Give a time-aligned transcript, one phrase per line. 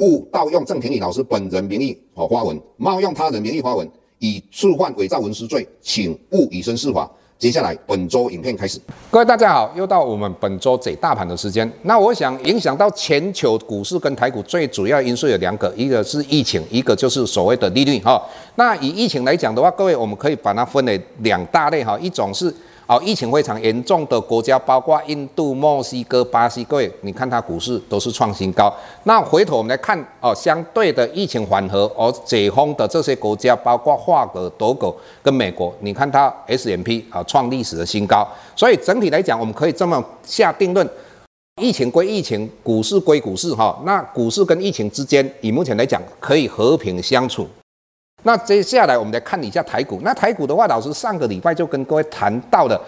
[0.00, 3.86] 勿盗用郑庭理老师本人名义和发文，冒用他人名义发文，
[4.18, 7.08] 以触犯伪造文书罪，请勿以身试法。
[7.38, 8.78] 接下来本周影片开始。
[9.10, 11.70] 各位大家好，又到我们本周解大盘的时间。
[11.82, 18.22] 那我想影响到全球股市跟台股最主要因素有两个，一个是疫情，一个就是所谓的利率哈。
[18.56, 22.54] 那以疫情来讲的话，各位我们可以把它分为两大类哈，一种是。
[22.90, 28.68] 好，疫情非常严重的国家，包括印度、墨西哥、巴西，各位，你看它股市都是创新高。
[29.04, 38.26] 那回头我们来看，哦，相对的疫情缓和而解封的这些国家，包括法国、德国跟美国， 你看它 S M P 啊创历史的新高。
[38.56, 40.84] 所以整体来讲，我们可以这么下定论：
[41.62, 47.46] 疫情归疫情，股市归股市，哈，那股市跟疫情之间，以目前来讲，可以和平相处。
[48.22, 50.00] 那接下来我们来看一下台股。
[50.02, 52.80] 那台股的话，老师上个礼拜就跟各位谈到了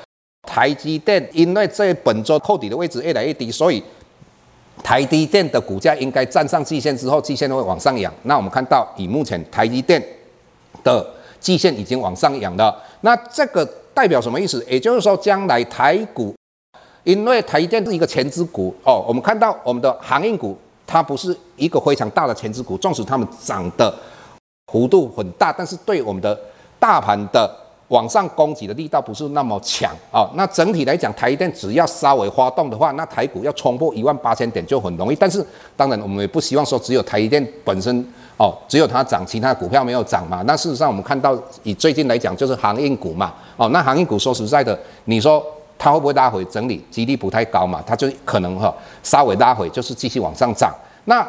[0.42, 3.82] 台积电，因为这本周扣底的位置越来越低，所以
[4.82, 8.12] 台积电的股价应该站上季线之后，季线会往上扬。
[8.24, 10.02] 那我们看到，以目前台积电
[10.84, 11.06] 的
[11.40, 14.64] 季线已经往上扬了，那这个代表什么意思？
[14.68, 16.34] 也就是说，将来台股，
[17.04, 23.94] 因为台积电是一个前支股哦，我们看到我们的航运股，它不是一个非常大的前支股，纵使它们涨的。
[24.72, 26.36] 幅度很大，但是对我们的
[26.80, 27.48] 大盘的
[27.88, 30.30] 往上攻击的力道不是那么强啊、哦。
[30.34, 35.16] 那整体来讲，台积电只要稍微发动的话，那台股要冲破一万八千点就很容易。
[35.16, 35.44] 但是
[35.76, 38.04] 当然，我们也不希望说只有台积电本身
[38.38, 40.42] 哦，只有它涨，其他股票没有涨嘛。
[40.46, 43.34] 那事实上，我们看到以最近来讲，就是航运股嘛。
[43.58, 45.44] 哦，那航运股说实在的，你说
[45.78, 46.82] 它会不会拉回整理？
[46.90, 47.84] 几率不太高嘛。
[47.86, 50.74] 它就可能哈、稍微拉回，就是继续往上涨。
[51.04, 51.22] 那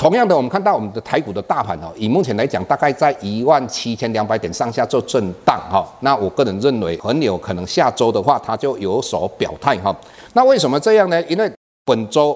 [0.00, 5.86] 同样的，我们看到我们的台股的大盘哦，以目前来讲，大概在一万七千两百点上下做震荡哈。
[6.00, 9.94] 那我个人认为，很有可能下周的话，它就有所表态哈。
[10.32, 11.22] 那为什么这样呢？
[11.24, 11.52] 因为
[11.84, 12.34] 本周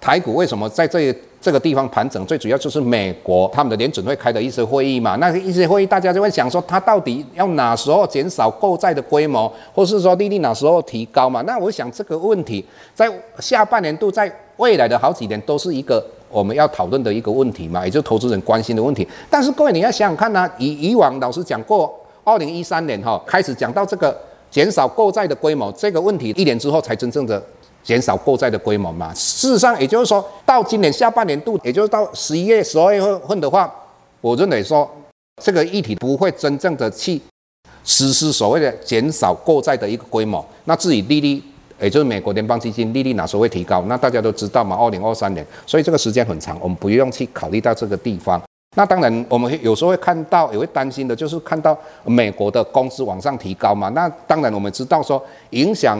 [0.00, 2.26] 台股为什么在这这个地方盘整？
[2.26, 5.14] 最主要就是美国他们的联准会开的一些会议嘛。
[5.20, 11.40] 那一些会议，大家就会想说，它到底要哪时候减少购债的规模，或是说利率哪时候提高嘛？
[11.42, 13.08] 那我想这个问题在
[13.38, 16.04] 下半年度，在未来的好几年都是一个。
[16.30, 19.06] 我们要讨论的一个问题嘛，也就是投资人关心的问题。
[19.30, 21.94] 但是各位你要想想看呢、以以往老师讲过，
[22.24, 24.20] 二零一三年哈、哦、开始讲到这个
[24.50, 27.40] 减少购债的规模这个问题，一年之后才真正的
[27.84, 29.14] 减少购债的规模嘛。
[29.14, 33.72] 事实上，也就是说到今年下半年度，也就是到十一月、十二月份的话，
[34.20, 34.90] 我认为说
[35.40, 37.22] 这个议题不会真正的去
[37.84, 40.44] 实施所谓的减少购债的一个规模。
[40.64, 41.40] 那至于利率。
[41.84, 43.82] 也就是美国联邦基金利率哪时候会提高？
[43.82, 48.40] 那大家都知道嘛，二零二三年，所以这个时间很长，我们不用去考虑到这个地方。
[48.76, 53.90] 那当然，我们有时候会看到，也会担心的，就是看到美国的工资往上提高嘛。
[53.90, 55.96] 那当然，我们知道说，影响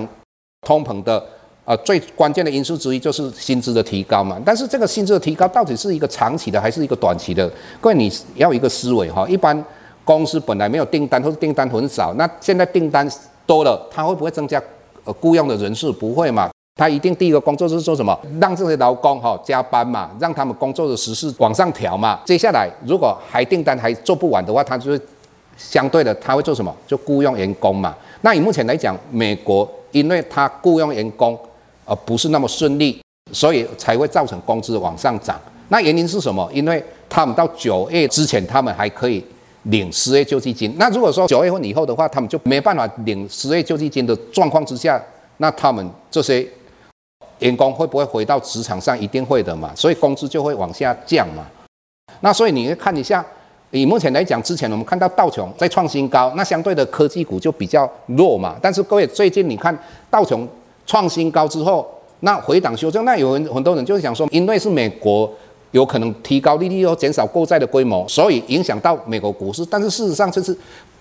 [0.62, 1.22] 通膨的
[1.66, 4.40] 呃最关键的因素之一就是薪资的提高嘛。
[4.44, 7.48] 但是这个薪资的提高到底是一个长期的还是一个短期的？
[7.80, 9.64] 各位你要有一个思维哈，一般
[10.02, 13.08] 公司本来没有订单或者订单很少，那现在订单
[13.46, 14.60] 多了，它会不会增加？
[15.04, 16.50] 呃，雇佣的人数不会嘛？
[16.76, 18.18] 他一定第一个工作是做什么？
[18.40, 22.18] 让这些劳工哈加班嘛，让他们工作的时事往上调嘛。
[22.24, 25.00] 接下来如果还订单还做不完的话，他就是
[25.56, 26.74] 相对的他会做什么？
[26.86, 27.94] 就雇佣员工嘛。
[28.22, 31.38] 那以目前来讲，美国因为他雇佣员工
[31.84, 33.00] 呃不是那么顺利，
[33.30, 35.40] 所以才会造成工资往上涨。
[35.68, 36.50] 那原因是什么？
[36.52, 39.24] 因为他们到九月之前，他们还可以。
[39.64, 45.02] 领失业救济金，那如果说九月份以后的话，他们就没办法领失业救济金的状况之下，
[45.38, 46.46] 那他们这些
[47.38, 48.98] 员工会不会回到职场上？
[49.00, 51.46] 一定会的嘛，所以工资就会往下降嘛。
[52.20, 53.24] 那所以你会看一下，
[53.70, 58.56] 以目前来讲，之前我们看到道琼在创新高，那相对的科技股就比较弱嘛。
[58.60, 59.74] 但是各位最近你看
[60.10, 60.46] 道琼
[60.84, 61.90] 创新高之后，
[62.20, 65.32] 那回档修正，那有人很多人就是想说，因为是美国。
[65.74, 69.66] 有可能提高利率又减少购债的规模，所以影响到美国股市。
[69.66, 70.56] 但是事实上，这是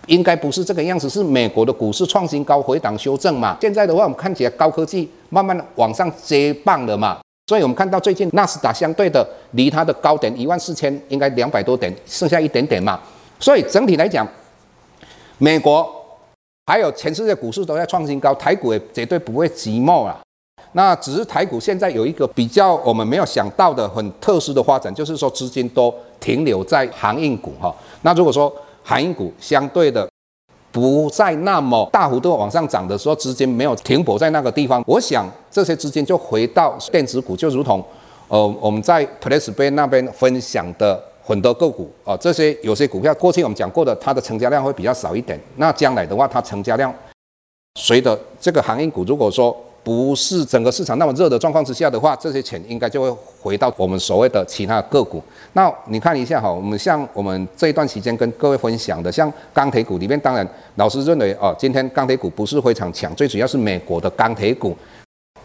[0.08, 3.56] 应该不是这个样子，是美国的股市创新高回档修正嘛？
[3.62, 7.20] 现在的话，我们看起来高科技慢慢往上接棒了嘛？
[7.46, 13.00] 所以我们看到最近纳斯达相对的离它的高点一万四千应该两百多点，剩下一点点嘛。
[13.40, 14.28] 所以整体来讲，
[15.38, 15.88] 美国
[16.66, 20.20] 还有全世界股市都在创新高，台股也绝对不会寂寞了。
[20.74, 27.74] 那只是台股现在有一个比较我们没有想到的很特殊的发展，就是说资金都停留在航运股哈。
[28.02, 28.54] 那如果说
[28.84, 30.08] 航运股相对的
[30.72, 37.84] 不再那么大幅度往上涨的时候，资金没有停泊在那个地方，我想这些资金就回到电子股，就如同
[38.28, 46.94] 呃我们在 PressPlay 那边分享的很多个股啊、这些有些股票过去我们讲过的，它的成交量会比较少一点，那将来的话，它成交量
[47.80, 55.22] 随着这个航运股，如果说不是整个市场那么热的状况之下的话，这些钱应该就会回到我们所谓的其他个股。
[55.54, 64.76] 那你看一下哈，我们像我们这一段时间跟各位分享的，像钢铁股里面，当然老师认为哦，今天钢铁股不是非常强，最主要是美国的钢铁股，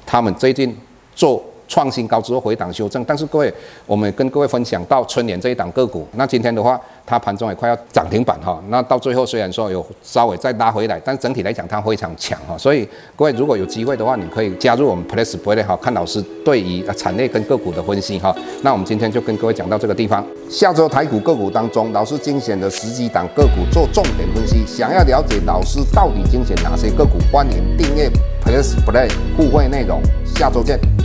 [0.06, 0.76] 他们最近
[1.14, 1.42] 做。
[1.68, 3.52] 创新高之后回档修正，但是各位，
[3.86, 18.34] 我们跟各位分享到春联这一档个股，那今天的话，它盘中也快要涨停板哈，那到最后虽然说有稍微再拉回来，但整体来讲它非常强哈，所以各位如果有机会的话，你可以加入我们 PressPlay 哈，看老师对于产业跟个股的分析哈。
[18.62, 28.10] 那我们今天就跟各位讲到这个地方，下周台股个股当中，老师精选的十几档个股做重点分析，想要了解老师到底精选哪些个股，欢迎订阅
[28.42, 30.97] PressPlay 互惠内容，下周见。